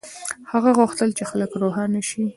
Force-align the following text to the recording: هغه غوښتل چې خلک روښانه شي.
هغه 0.51 0.69
غوښتل 0.77 1.09
چې 1.17 1.23
خلک 1.29 1.51
روښانه 1.63 2.01
شي. 2.09 2.23